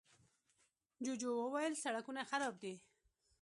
[1.03, 2.73] جوجو وويل، سړکونه خراب دي.